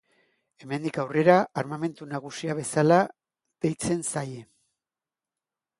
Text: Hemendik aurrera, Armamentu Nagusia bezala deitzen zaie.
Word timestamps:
Hemendik 0.63 0.95
aurrera, 1.03 1.35
Armamentu 1.63 2.07
Nagusia 2.15 2.57
bezala 2.61 2.99
deitzen 3.67 4.05
zaie. 4.15 4.45